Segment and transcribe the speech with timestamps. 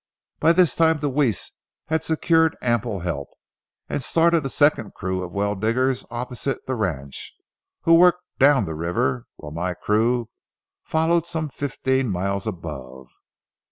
[0.39, 1.51] By this time Deweese
[1.85, 3.29] had secured ample help,
[3.87, 7.35] and started a second crew of well diggers opposite the ranch,
[7.81, 10.29] who worked down the river while my crew
[10.83, 13.09] followed some fifteen miles above.